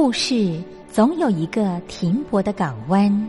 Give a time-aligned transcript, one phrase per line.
[0.00, 3.28] 故事总有一个停泊的港湾。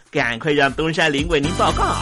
[0.11, 1.95] 赶快让东山林为您报告。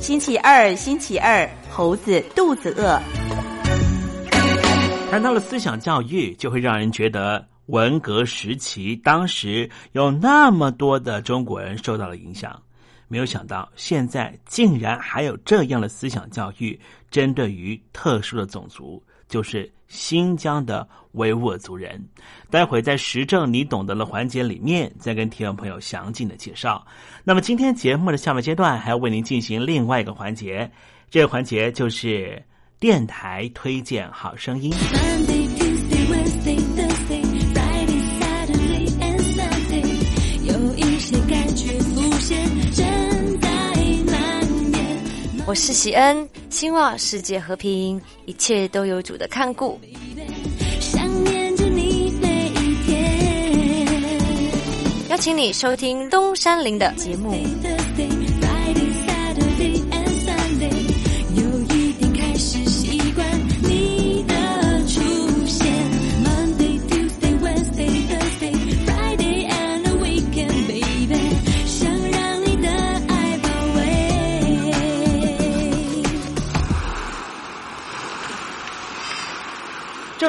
[0.00, 3.02] 星期二，星期二，猴子肚子饿。
[5.10, 12.62] 谈到了思想教育，就会让人觉得文革时期当时有那么多的中国人受到了影响。
[13.10, 16.78] 没有想到，现在竟然还有这样的思想教育，
[17.10, 22.00] 针对于特殊的种族，就是新疆的维吾尔族人。
[22.50, 26.86] 待会在时政你懂得的环节里面，再跟听众朋友详尽的介绍。
[27.24, 30.70] 那么今天节目的下半阶段，还要为您进行另外一个环节，
[31.10, 32.40] 这个环节就是
[32.78, 34.72] 电台推荐好声音。
[45.50, 49.80] 我是喜恩，希望世界和平，一切都有主的看顾。
[55.08, 57.34] 邀请你收听东山林的节目。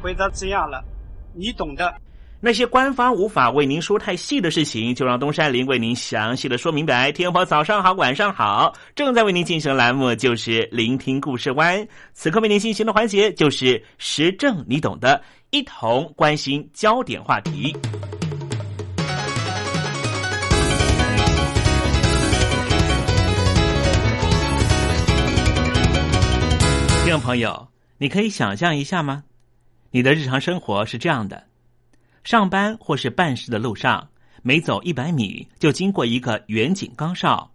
[0.00, 0.82] 回答这样了，
[1.34, 1.94] 你懂的。
[2.40, 7.10] 那些官方无法为您说太细的事情，就让东山林为您详细的说明白。
[7.10, 11.84] 天婆早上好，晚上好，正在为您进行的栏目就是聆听故事湾。
[12.14, 17.72] 此刻为您进行的环节就是时政，你懂的，一同关心焦点话题。
[27.02, 29.24] 听众朋友，你可以想象一下吗？
[29.90, 31.44] 你的日常生活是这样的：
[32.22, 34.06] 上班或是办事的路上，
[34.42, 37.50] 每走一百米就经过一个远景岗哨，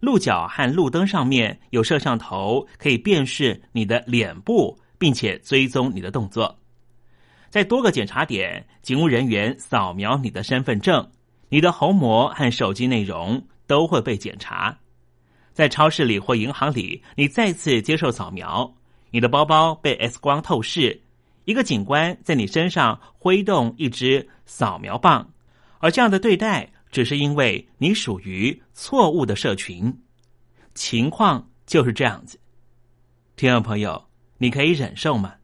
[0.00, 6.58] 路角和路灯上面有摄像头，可以辨识你的脸部，并且追踪你的动作。
[7.48, 11.10] 在多个检查点，警务人员扫描你的身份证，
[11.48, 14.78] 你的虹膜和手机内容都会被检查。
[15.54, 18.70] 在超市里或银行里，你再次接受扫描，
[19.10, 21.00] 你的包包被 X 光透视，
[21.48, 25.32] 一个警官在你身上挥动一支扫描棒，
[25.78, 29.90] 而这样的对待，只是因为你属于错误的社群。
[30.74, 32.38] 情况就是这样子，
[33.34, 35.36] 听众朋友，你可以忍受吗？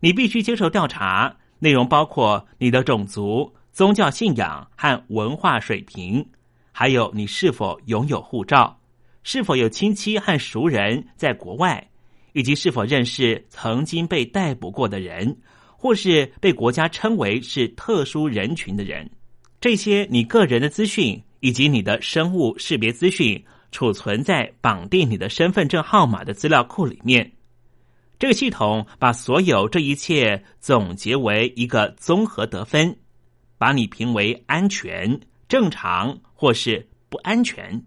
[0.00, 6.28] 你必须接受调查，内容包括你的种族、宗教信仰和文化水平，
[6.72, 8.80] 还有你是否拥有护照。
[9.22, 11.88] 是否有亲戚和熟人在国外，
[12.34, 15.34] 以及是否认识曾经被逮捕过的人，
[15.68, 19.08] 或是被国家称为是特殊人群的人？
[19.60, 27.32] 这些你个人的资讯以及你的生物识别资讯，储存在绑定你的身份证号码的资料库里面。
[28.18, 32.96] 这个系统把所有这一切总结为一个综合得分，
[33.58, 37.84] 把你评为安全、正常或是不安全。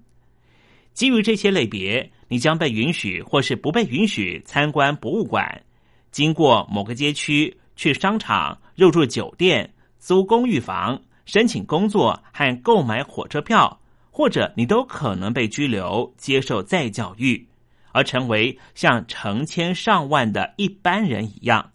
[0.93, 5.63] 基于这些类别，你将被允许或是不被允许参观博物馆，
[6.11, 13.79] 经过某个街区，去商场，入住酒店，租公寓房，申请工作和购买火车票，
[14.11, 17.47] 或者你都可能被拘留，接受再教育，
[17.91, 21.71] 而成为像成千上万的一般人一样。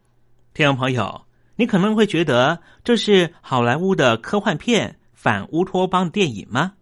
[0.54, 1.24] 听众朋友，
[1.56, 6.74] 你可能会觉得这是好莱坞的科幻片、反乌托邦电影吗？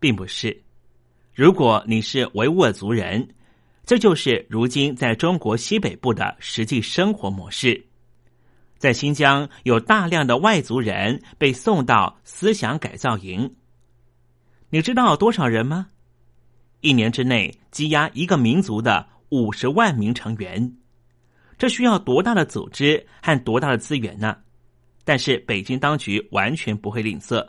[0.00, 0.65] 并不是。
[1.36, 3.28] 如果你是维吾尔族人，
[3.84, 7.86] 这就是如今在中国西北部的实际生活模式。
[8.78, 13.54] 在新疆，有大量的外族人被送到思想改造营。
[14.70, 15.88] 你知道多少人吗？
[16.80, 20.74] 一年之内积压一个民族的五十万名成员，
[21.58, 24.38] 这需要多大的组织和多大的资源呢？
[25.04, 27.46] 但是北京当局完全不会吝啬，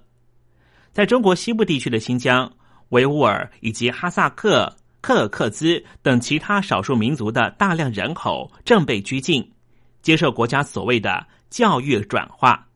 [0.91, 2.51] 在中国西部地区的新疆。
[2.89, 9.51] 维吾尔以及哈萨克、克尔克孜等其他少数民族的大量人口正被拘禁，
[10.01, 12.67] 接受国家所谓的教育转化。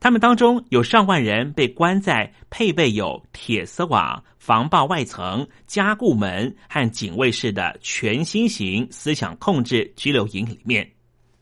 [0.00, 10.86] 他们当中有上万人被关在配备有铁丝网、防爆外层、加固门和警卫室的全新型思想控制拘留营里面。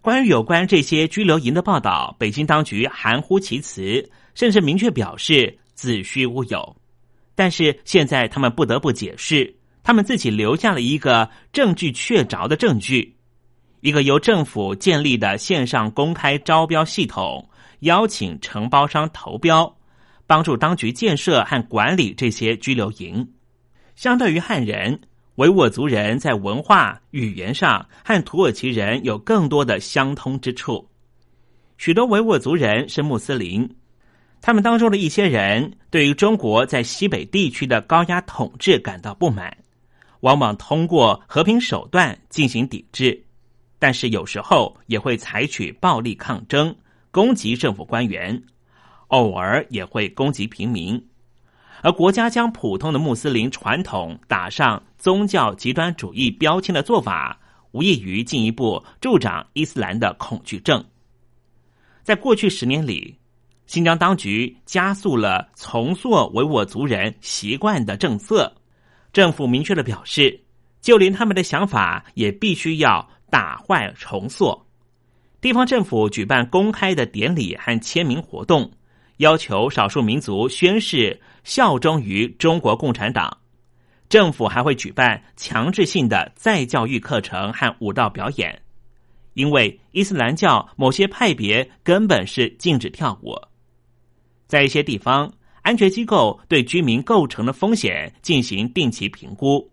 [0.00, 6.76] 关于有关这些拘留营的报道，北京当局含糊其辞，甚至明确表示子虚乌有。
[7.34, 13.16] 但是现在他们不得不解释，他们自己留下了一个证据确凿的证据，
[13.80, 17.48] 一个由政府建立的线上公开招标系统，
[17.80, 19.76] 邀请承包商投标，
[20.26, 23.28] 帮助当局建设和管理这些拘留营。
[23.96, 25.00] 相对于汉人，
[25.36, 30.86] 维吾尔族人在文化语言上和土耳其人有更多的相通之处。
[31.78, 33.68] 许多维吾尔族人是穆斯林。
[34.42, 39.56] 他们当中的一些人对于中国在西北地区的高压统治感到不满，
[40.20, 43.24] 往往通过和平手段进行抵制，
[43.78, 46.74] 但是有时候也会采取暴力抗争，
[47.12, 48.42] 攻击政府官员，
[49.08, 51.00] 偶尔也会攻击平民。
[51.80, 57.38] 而国家将普通的穆斯林传统打上宗教极端主义标签的做法，
[57.70, 60.84] 无异于进一步助长伊斯兰的恐惧症。
[62.02, 63.16] 在过去十年里。
[63.72, 68.54] 新疆当局加速了重塑维吾尔族人习惯的政策，
[69.14, 70.38] 政府明确的表示，
[70.82, 74.66] 就连他们的想法也必须要打坏重塑。
[75.40, 78.70] 地方政府举办公开的典礼和签名活动，
[79.16, 83.34] 要求少数民族宣誓效忠于中国共产党。
[84.10, 88.60] 政府还会举办强制性的再教育课程和舞蹈表演，
[89.32, 93.34] 因为伊斯兰教某些派别根本是禁止跳舞。
[94.52, 95.32] 在一些地方，
[95.62, 99.66] 安全机构对居民构成的风险进行定期评估。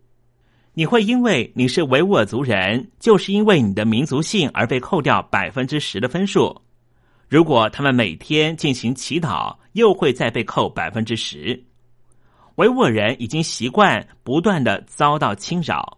[0.74, 6.56] 你会因为你是维吾尔族人，就是因为你的民族性而被扣掉百分之十的分数。
[7.28, 11.62] 如果他们每天进行祈祷，又会再被扣百分之十。
[12.56, 15.98] 维吾尔人已经习惯不断的遭到侵扰，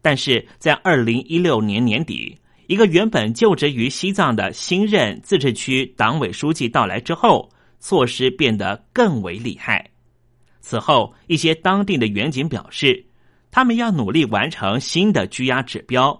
[0.00, 2.38] 但是在二零一六年年底，
[2.68, 7.50] 一个原本就职于西藏的新任自治区党委书记到来之后。
[7.86, 9.90] 措施变得更为厉害。
[10.62, 13.04] 此后，一些当地的远景表示，
[13.50, 16.18] 他们要努力完成新的拘押指标。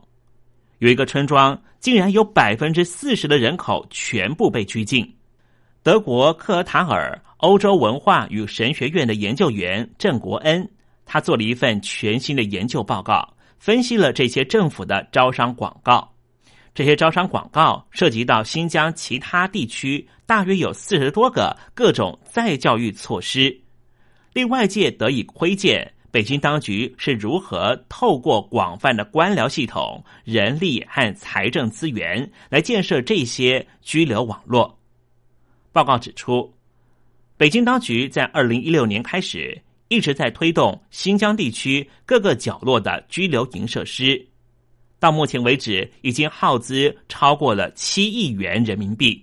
[0.80, 5.10] 有一个村庄竟然有百分之四十的人口全部被拘禁。
[5.82, 10.70] 德国克尔塔尔欧洲文化与神学院的研究员郑国恩，
[11.06, 13.26] 他做了一份全新的研究报告，
[13.58, 16.13] 分析了这些政府的招商广告。
[16.74, 23.56] 这些招商广告涉及到新疆其他地区，大约有四十多个各种再教育措施，
[24.32, 34.76] 令外界得以窥见，北京当局是如何透过广泛的官僚系统、人力和财政资源来建设这些拘留网络。
[35.72, 36.52] 报告指出，
[37.36, 44.26] 北京当局在二零一六年开始一直在推动新疆地区各个角落的拘留营设施，
[45.04, 49.22] 到目前为止已经耗资超过了七亿元人民币，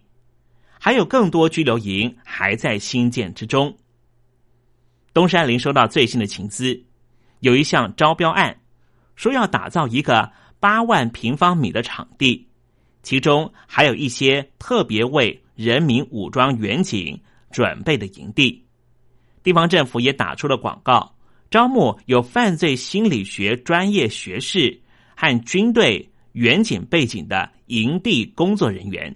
[0.80, 3.76] 还有更多拘留营还在新建之中。
[5.12, 6.80] 东山林收到最新的情资，
[7.40, 8.56] 有一项招标案，
[9.16, 12.48] 说要打造一个八万平方米的场地，
[13.02, 17.20] 其中还有一些特别为人民武装远景
[17.52, 18.64] 准备的营地。
[19.42, 21.16] 地方政府也打出了广告，
[21.50, 24.80] 招募有犯罪心理学专业学士
[25.22, 29.16] 和军队远景背景的营地工作人员。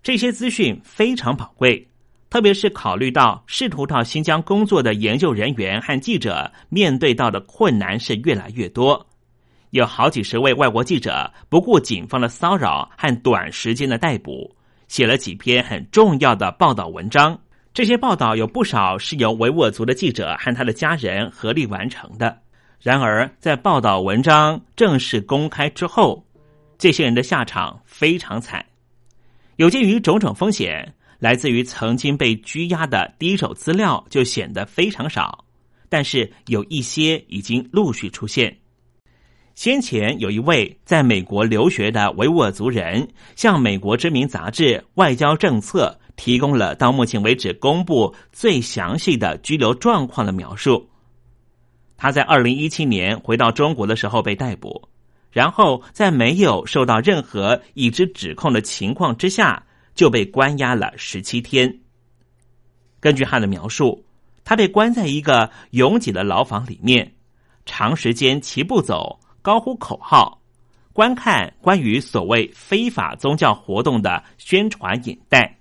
[0.00, 1.84] 这些资讯非常宝贵。
[2.30, 9.04] 特别是考虑到试图到新疆工作的研究人员和记者面对到的困难是越来越多，
[9.70, 14.54] 有好几十位外国记者不顾警方的骚扰和短时间的逮捕，
[14.86, 17.36] 写了几篇很重要的报道文章。
[17.74, 22.38] 这些报道有不少是由维吾尔族的记者和他的家人合力完成的。
[22.80, 26.24] 然而，在报道文章正式公开之后，
[26.78, 28.64] 这些人的下场非常惨。
[29.56, 30.94] 有鉴于种种风险。
[31.18, 35.44] 来自于曾经被拘押的第一手资料就显得非常少，
[35.90, 38.56] 但是有一些已经陆续出现。
[39.54, 43.06] 先前有一位在美国留学的维吾尔族人，
[43.36, 50.89] 向美国知名杂志《外交政策》提供了到目前为止公布最详细的拘留状况的描述。
[52.00, 54.88] 他在二零一七年回到中国的时候被逮捕，
[55.30, 59.62] 然后在没有受到任何已知指控的情况之下。
[59.92, 61.80] 就被关押了十七天。
[63.00, 64.02] 根据他的描述，
[64.44, 67.12] 他被关在一个拥挤的牢房里面，
[67.66, 70.40] 长时间齐步走、高呼口号，
[70.94, 75.58] 观看关于所谓非法宗教活动的宣传引带。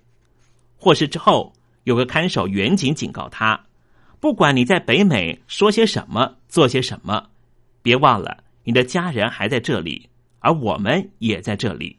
[0.78, 1.52] 获释之后，
[1.84, 3.60] 有个看守远警警告他
[4.20, 7.30] ：“不管你在北美说些什么、做些什么，
[7.82, 10.10] 别忘了你的家人还在这里，
[10.40, 11.96] 而我们也在这里。”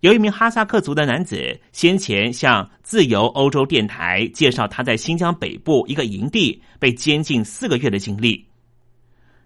[0.00, 8.42] 有一名哈萨克族的男子先前向自由欧洲电台介绍他在新疆北部一个营地被监禁四个月的经历。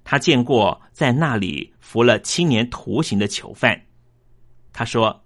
[0.04, 3.78] 他见过在那里服了七年徒刑的囚犯。
[4.72, 5.24] 他说，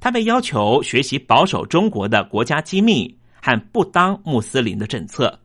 [0.00, 5.38] 他被要求学习保守中国的国家机密和不当穆斯林的政策。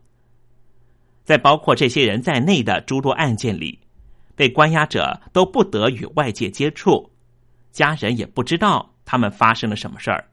[1.29, 3.77] 在包括这些人在内的诸多案件里，
[4.35, 7.07] 被关押者都不得与外界接触，
[7.71, 8.95] 家人也不知道。
[9.05, 10.27] 他们发生了什么事儿？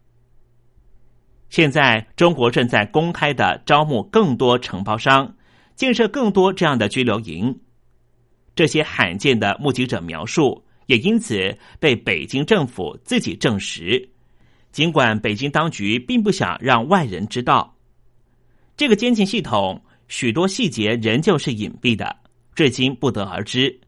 [1.50, 5.36] 现在中国正在公开的招募更多承包商，
[5.74, 7.60] 建设更多这样的拘留营。
[8.54, 14.08] 这些罕见的目击者描述也因此被北京政府自己证实。
[14.72, 17.76] 尽管北京当局并不想让外人知道，
[18.78, 22.16] 这个监禁系统许多细节仍旧是隐蔽的，
[22.54, 23.80] 至今不得而知。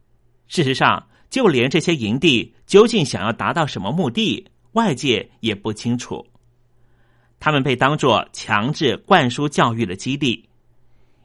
[0.47, 4.47] 事实上，就连这些营地究竟想要达到什么目的？
[4.73, 6.25] 外界也不清楚，
[7.41, 10.49] 他们被当作强制灌输教育的基地，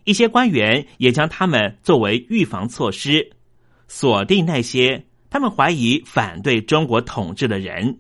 [0.06, 3.32] 一些官员也将他们作为预防措施，
[3.88, 8.00] 锁定那些他们怀疑反对中国统治的人。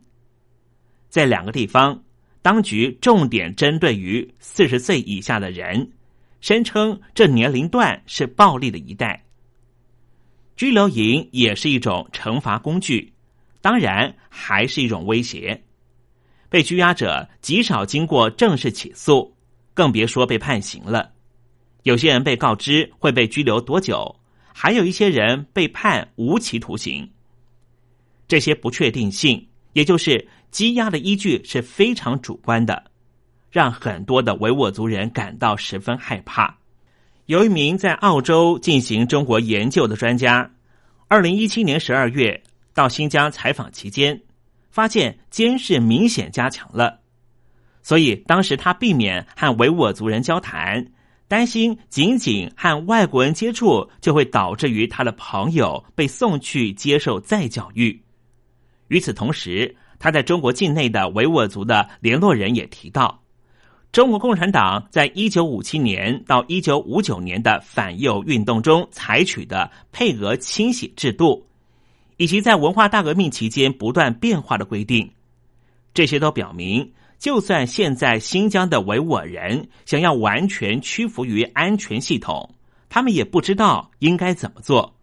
[1.09, 2.03] 在两个地方，
[2.41, 5.91] 当局重点针对于四十岁以下的人，
[6.43, 9.23] 声称这年龄段是暴力的一代。
[10.57, 13.13] 拘留营也是一种惩罚工具。
[13.61, 15.63] 当然，还是一种威胁。
[16.49, 19.33] 被拘押者极少经过正式起诉，
[19.73, 21.13] 更别说被判刑了。
[21.83, 24.13] 有些人被告知会被拘留多久，
[24.53, 27.09] 还有一些人被判无期徒刑。
[28.27, 32.91] 这些不确定性，也就是羁押的依据是非常主观的，
[33.53, 36.57] 让很多的维吾尔族人感到十分害怕。
[37.27, 40.51] 有一名在澳洲进行中国研究的专家，
[41.07, 42.43] 二零一七年十二月。
[42.75, 44.19] 到新疆采访期间，
[44.71, 47.01] 发现监视明显加强了，
[47.83, 50.83] 所以当时他避免和维吾尔族人交谈，
[51.27, 58.01] 担心仅仅和外国人接触就会导致于他的朋友被送去接受再教育。
[58.87, 63.21] 与此同时，他在中国境内的维吾尔族的联络人也提到，
[63.93, 71.45] 中国共产党在一九五七年到一九五九年的反右运动中采取的配额清洗制度。
[72.17, 75.11] 以及在文化大革命期间不断变化的规定，
[75.93, 82.55] 这些都表明，就算现在新疆的维吾尔人想要完全屈服于安全系统，
[82.87, 84.95] 他们也不知道应该怎么做。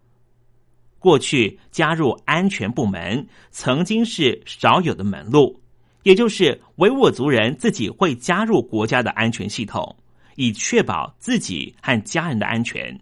[0.99, 5.60] 过去加入安全部门曾经是少有的门路，
[6.03, 9.97] 也就是维吾尔族人自己会加入国家的安全系统，
[10.37, 12.99] 以确保自己和家人的安全。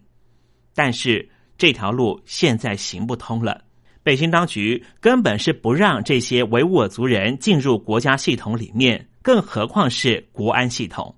[0.75, 3.63] 但是这条路现在行不通了，
[4.03, 11.15] 北京当局根本是不让这些维吾尔族人进入国家系统里面，更何况是国安系统。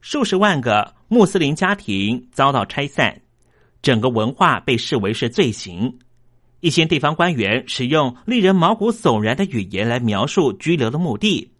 [0.00, 3.20] 数十万个穆斯林家庭遭到拆散。
[3.82, 5.98] 整个文化被视为是罪行，
[6.60, 11.50] 一些地方官员使用令人毛骨悚然的语言来描述拘留的目的，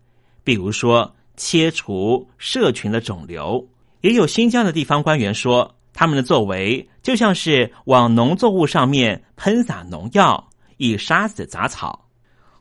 [0.45, 3.67] 比如说切除社群的肿瘤。
[4.03, 12.07] 也有新疆的地方官员说，他们的作为就像是往农作物上面喷洒农药，以杀死杂草。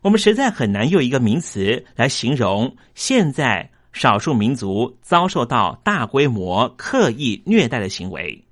[0.02, 8.46] 我们实在很难用一个名词来形容现在少数民族遭受到大规模刻意虐待的行为。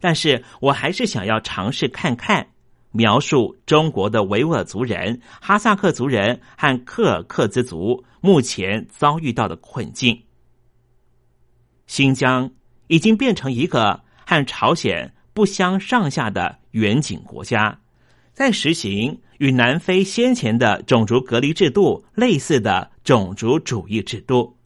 [0.00, 2.46] 但是我还是想要尝试看看，
[2.92, 10.22] 描述中国的维吾尔族人、哈萨克族人和克尔克孜族目前遭遇到的困境。
[11.86, 12.50] 新疆
[12.86, 17.80] 已经变成一个和朝鲜不相上下的远景国家，
[18.32, 24.56] 在实行与南非先前的种族隔离制度类似的种族主义制度，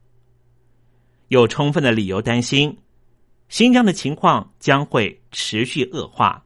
[1.28, 2.78] 有充分的理由担心。
[3.48, 6.44] 新疆的情况将会持续恶化。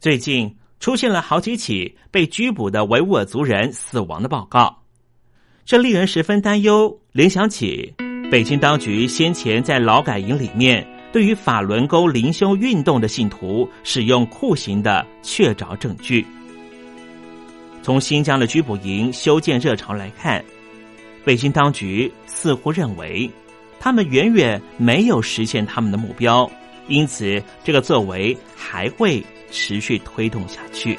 [0.00, 4.82] 最近出现了好几起被拘捕的维吾尔族人死亡的报告，
[5.64, 7.00] 这令人十分担忧。
[7.12, 7.94] 联想起
[8.30, 16.26] 北京当局先前在劳改营里面对于法轮功灵修运动的信徒使用酷刑的确凿证据。
[17.82, 20.44] 从新疆的拘捕营修建热潮来看，
[21.24, 23.30] 北京当局似乎认为。
[23.80, 26.50] 他们远远没有实现他们的目标，
[26.88, 30.98] 因此这个作为还会持续推动下去。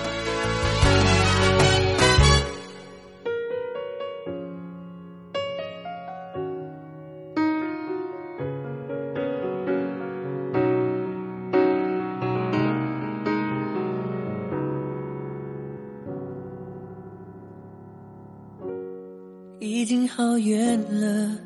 [20.51, 21.37] 远了，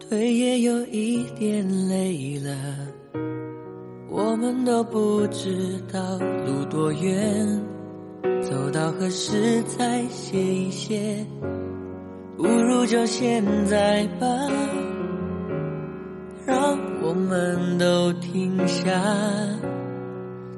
[0.00, 2.56] 腿也有一点累了，
[4.08, 6.00] 我们都不知道
[6.46, 7.46] 路多远，
[8.40, 11.22] 走到何时才歇一歇？
[12.38, 14.26] 不如就现在吧，
[16.46, 18.90] 让我们都停下。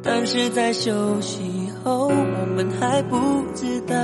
[0.01, 3.17] 但是在休息后，我们还不
[3.57, 3.97] 知道。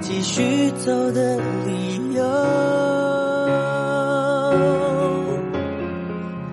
[0.00, 1.36] 继续走的
[1.66, 2.24] 理由。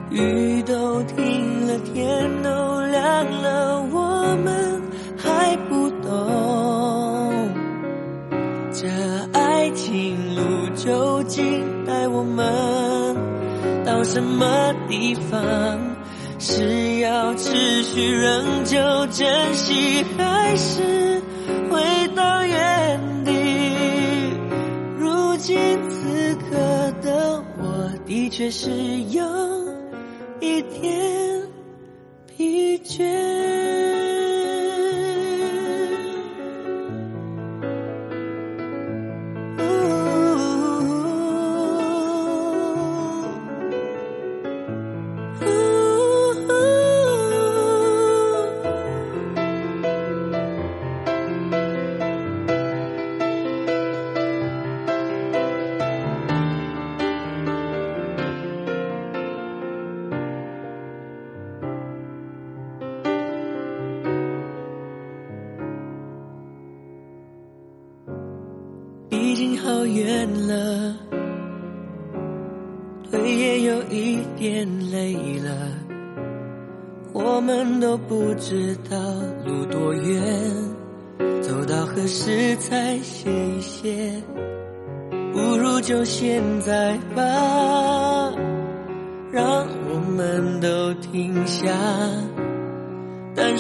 [0.10, 4.82] 雨都停了天都亮了我们
[5.18, 7.50] 还不懂。
[8.72, 8.88] 这
[9.34, 10.42] 爱情路
[10.76, 13.16] 究竟带我们
[13.86, 15.40] 到什么地方？
[16.40, 21.17] 是要持续仍旧珍惜还是
[28.08, 28.70] 的确是
[29.12, 29.22] 有
[30.40, 31.42] 一点
[32.26, 33.97] 疲倦。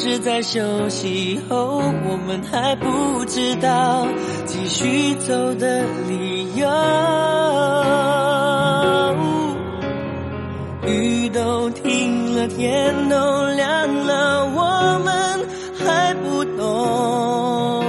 [0.07, 4.07] 是在休息后，我们还不知道
[4.45, 6.65] 继续走的理由。
[10.85, 13.15] 雨都停了，天都
[13.49, 15.45] 亮了，我们
[15.85, 17.83] 还不懂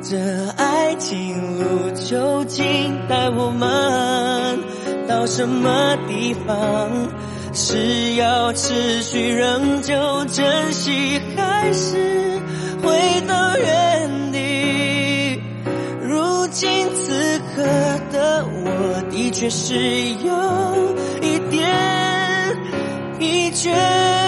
[0.00, 0.16] 这
[0.56, 3.68] 爱情路究竟带我们
[5.20, 6.88] 到什么地方？
[7.52, 12.40] 是要持续仍旧珍惜，还是
[12.82, 15.42] 回到原地？
[16.00, 17.62] 如今此刻
[18.10, 19.74] 的我，的确是
[20.24, 20.32] 有
[21.20, 21.68] 一点
[23.18, 24.19] 疲倦。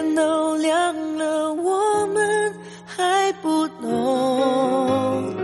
[0.00, 2.54] 天都亮了，我们。
[2.86, 5.34] 还不懂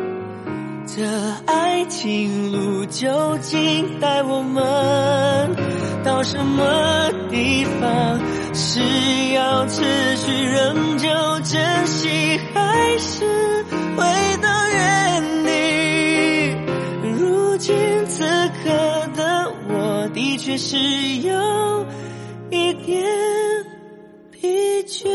[0.87, 1.05] 这
[1.47, 5.57] 爱情路究竟带我们
[6.03, 8.19] 到什么地方？
[8.55, 8.81] 是
[9.35, 9.85] 要持
[10.16, 11.09] 续仍旧
[11.45, 13.25] 珍惜，还是
[13.97, 14.05] 回
[14.42, 15.51] 到原地？
[17.19, 17.75] 如今
[18.07, 18.25] 此
[18.64, 18.71] 刻
[19.14, 21.87] 的我，的确是有
[22.51, 23.05] 一点
[25.07, 25.12] 倦。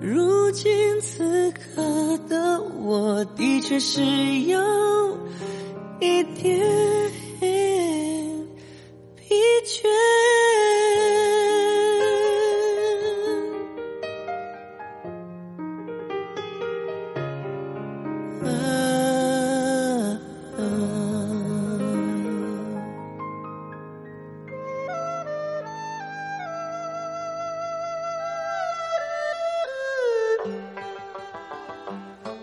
[0.00, 5.18] 如今此刻的我，的确是有
[6.00, 6.58] 一点
[9.16, 9.86] 疲倦。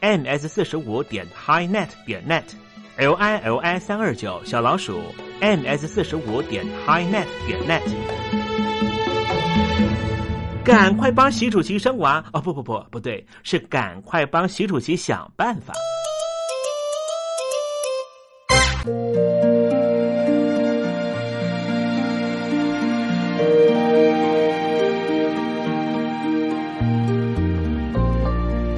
[0.00, 5.00] Ms 四十五点 highnet 点 net，l i l i 三二九小老鼠
[5.40, 7.82] ms 四十五点 highnet 点 net，
[10.64, 12.40] 赶快帮习主席生娃哦！
[12.40, 15.72] 不不不，不对，是赶快帮习主席想办法。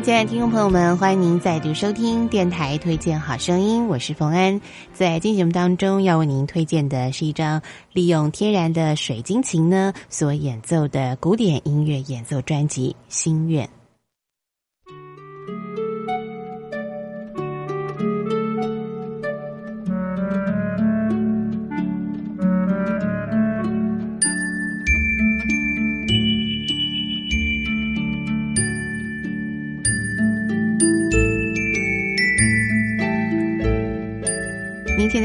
[0.00, 4.58] 亲爱的听众朋友们，欢迎您再度收听电台推荐好声音，我是冯安。
[4.94, 7.60] 在今天节目当中，要为您推荐的是一张
[7.92, 13.66] 利用天然的水晶琴呢所演奏的古典音乐演奏专辑《心愿》。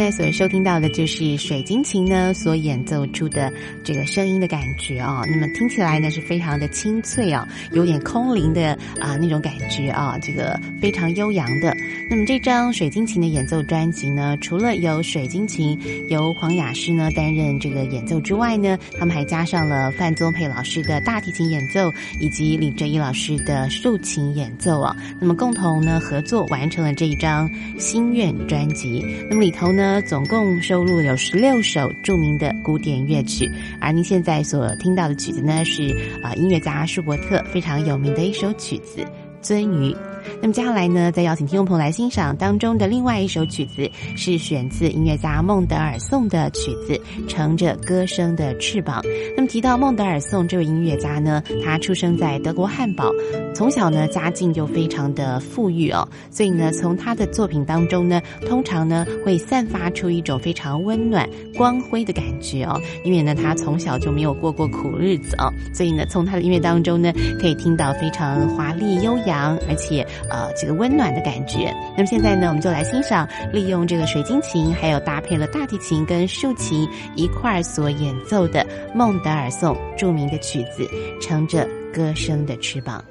[0.04, 3.50] 在所收听到的就是水晶琴呢所演奏出的
[3.86, 11.74] 这个声音的感觉啊，那么听起来呢是非常的清脆啊，有点空灵的啊那种感觉啊，这个非常悠扬的。
[12.10, 15.80] 那么这张水晶琴的演奏专辑呢，除了有水晶琴
[16.10, 21.90] 由黄雅诗呢担任这个演奏之外呢，他们还加上了范宗沛老师的大提琴演奏
[22.20, 27.50] 以及李哲一老师的竖琴演奏啊，那么共同呢合作完成了这一张
[27.80, 29.02] 心愿专辑。
[29.30, 29.72] 那么里头。
[29.72, 39.02] 呢总共收录有十六首著名的古典乐曲，而您现在所听到的曲子呢，是啊音乐家舒伯特非常有名的一首曲子
[39.42, 39.94] 《鳟鱼》。
[40.42, 46.94] 那么接下来呢，再邀请听众朋友来欣赏当中的另外一首曲子，是选自音乐家孟德尔颂的曲子
[47.28, 49.02] 《乘着歌声的翅膀》。
[49.36, 53.12] 那么提到孟德尔颂这位音乐家呢，他出生在德国汉堡，
[53.54, 62.80] 从小呢家境就非常的富裕哦，所以呢从他的作品当中呢，通常呢会散发出一种非常温暖、光辉的感觉哦。
[63.04, 70.06] 因为呢他从小就没有过过苦日子哦，所以呢从他的音乐当中呢，可以听到非常华丽悠扬，而且。
[70.30, 71.72] 呃，这个温暖的感觉。
[71.96, 80.84] 那么现在呢，我们就来欣赏利用这个水晶琴，还有搭配了大提琴跟竖琴一块所演奏的孟德尔颂著名的曲子
[81.22, 83.04] 《乘着歌声的翅膀》。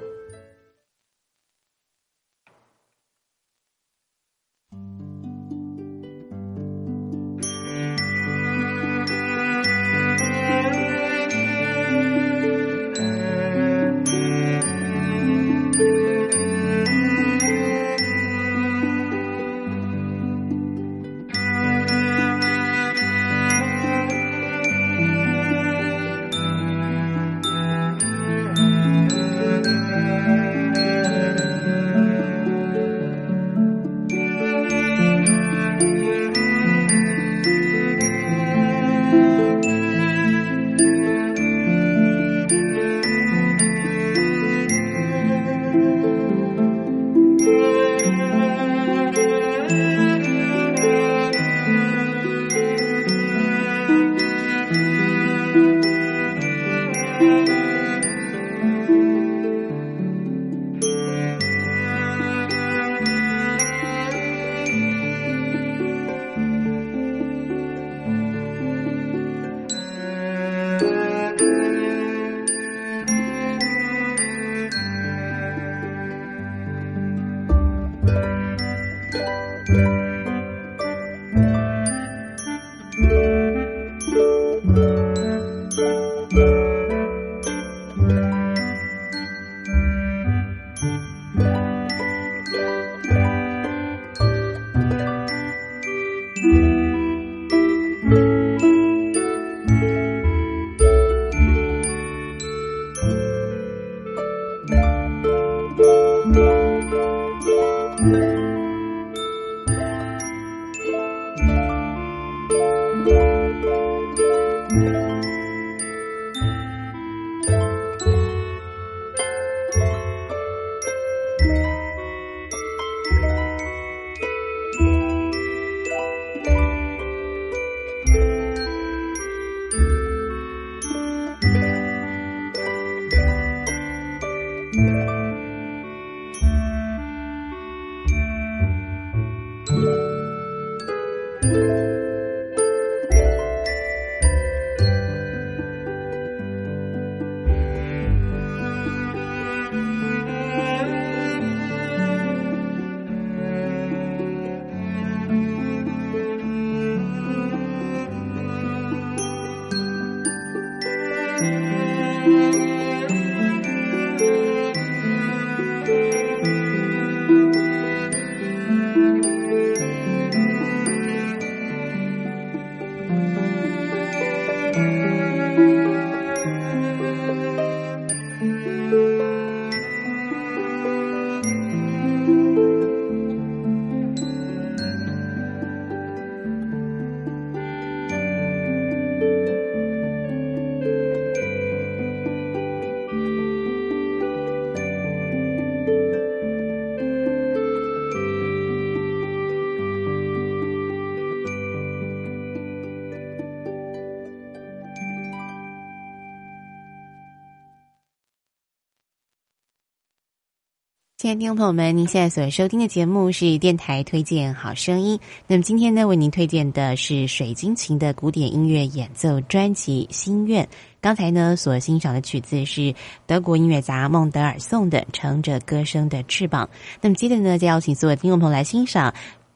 [211.23, 215.17] 亲爱的听众朋友们，您现在所收听的节目是电台推荐好声音。
[215.47, 220.65] 那么今天呢，为您推荐的是水晶琴的古典音乐演奏专辑《心愿》。
[220.99, 222.93] 刚才呢，所欣赏的曲子是
[223.25, 226.65] 德国音乐家孟德尔颂的《乘着歌声的翅膀》。
[226.99, 229.13] 那么接着呢，再邀请所有听众朋友来欣赏。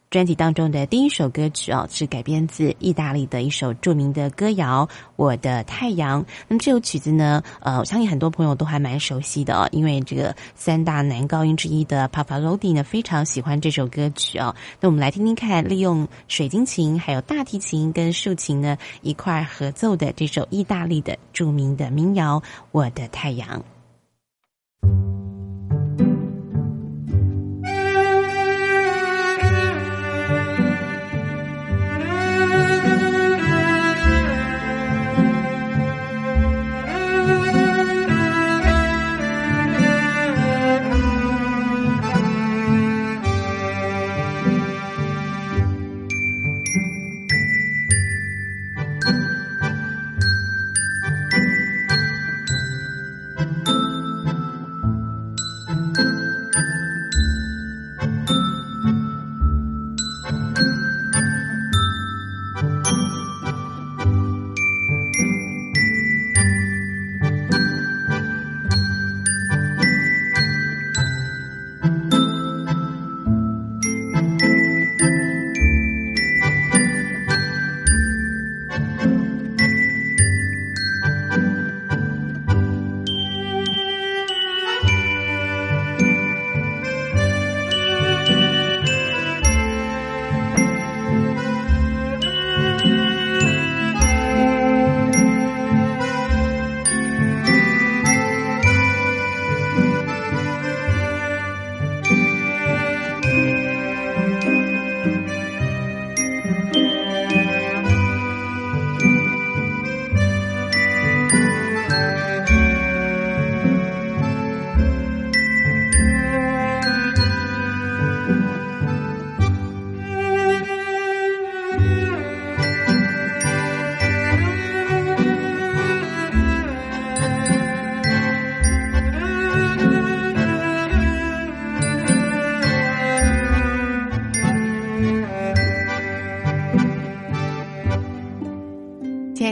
[0.10, 4.88] 专辑当中的第一首歌曲哦，是改编自意大利的一首著名的歌谣
[5.18, 6.24] 《我的太阳》。
[6.48, 14.56] 那么这首曲子呢，呃，我相信很多朋友都还蛮熟悉的哦，因为这个三大男高音之一的 Pavarotti 呢，非常喜欢这首歌曲哦。
[14.80, 22.40] 那我们来听听看，利用水晶琴、还有大提琴跟竖琴呢一块合奏的这首意大利的著名的民谣
[22.72, 23.60] 《我的太阳》。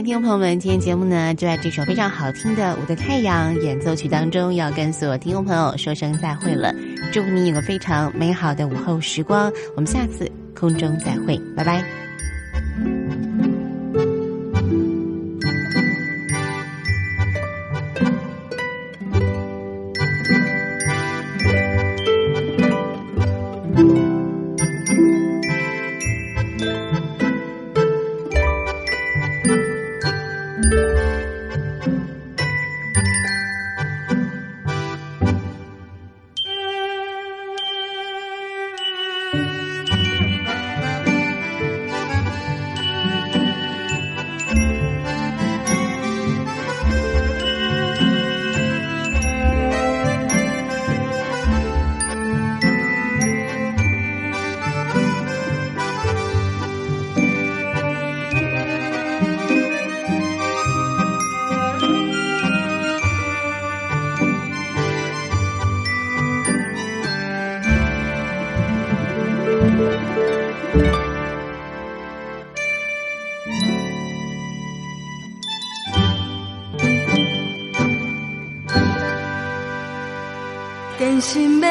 [0.06, 6.72] 听众朋友们，今天节目呢就在这首非常好听的《我的太阳》演奏曲当中，要跟所有听众朋友说声再会了。
[7.12, 12.05] 祝福你有个非常美好的午后时光，我们下次空中再会，拜拜。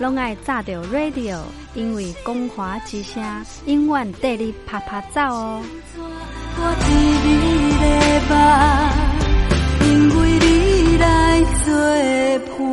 [0.00, 1.38] 拢爱炸掉 radio，
[1.74, 3.22] 因为光华之声
[3.66, 5.62] 永远带你啪啪走哦。
[9.84, 11.74] 因为你来做
[12.56, 12.70] 伴。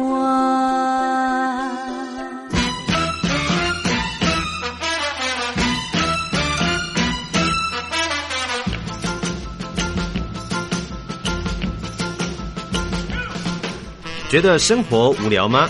[14.30, 15.69] 觉得生活无聊吗？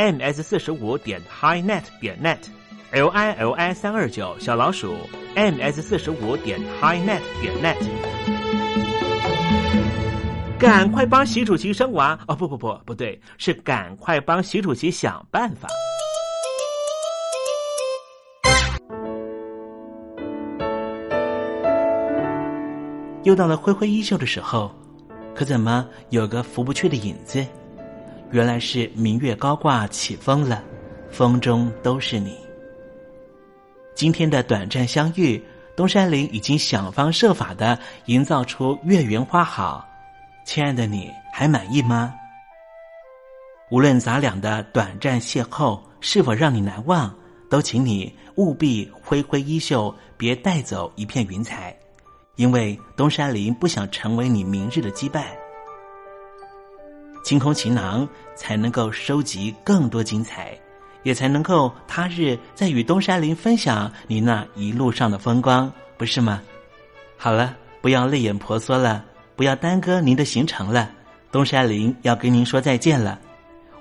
[0.00, 4.96] Ms 四十五点 highnet 点 net，l i l i 三二九小老鼠
[5.34, 7.76] ms 四十五点 highnet 点 net，
[10.58, 12.34] 赶快帮习主席生娃哦！
[12.34, 15.68] 不不不，不对，是赶快帮习主席想办法。
[23.24, 24.74] 又到了挥挥衣袖的时候，
[25.34, 27.46] 可怎么有个拂不去的影子？
[28.32, 30.62] 原来是明月高挂起风了，
[31.10, 32.36] 风中都是你。
[33.94, 35.42] 今天的短暂相遇，
[35.76, 39.84] 东山林已经想方设法的营造出月圆花好。
[40.46, 42.14] 亲爱的你还满意吗？
[43.70, 47.12] 无论咱俩的短暂邂逅是否让你难忘，
[47.50, 51.76] 都请你务必挥挥衣袖，别带走一片云彩，
[52.36, 55.24] 因为东山林不想成为你明日的羁绊。
[57.22, 60.58] 清空行囊，才能够收集更多精彩，
[61.02, 66.40] 也才能够他日再与东山林分享你那一路上的风光，不是吗？
[67.16, 69.04] 好了，不要泪眼婆娑了，
[69.36, 70.90] 不要耽搁您的行程了。
[71.30, 73.18] 东山林要跟您说再见了。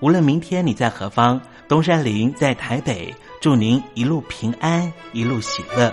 [0.01, 5.91] 无论明天你在何方，东山林在台北，祝您一路平安，一路喜乐。